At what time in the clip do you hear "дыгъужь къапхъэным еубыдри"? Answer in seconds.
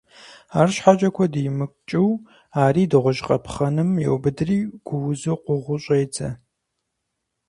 2.91-4.57